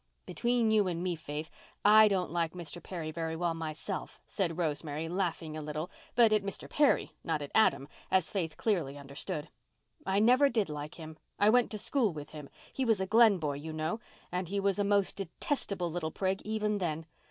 [0.25, 1.51] "Between you and me, Faith,
[1.85, 2.81] I don't like Mr.
[2.81, 6.67] Perry very well myself," said Rosemary, laughing a little—but at Mr.
[6.67, 9.49] Perry, not at Adam, as Faith clearly understood.
[10.03, 11.19] "I never did like him.
[11.37, 14.83] I went to school with him—he was a Glen boy, you know—and he was a
[14.83, 17.05] most detestable little prig even then.